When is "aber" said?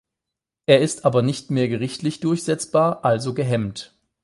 1.05-1.21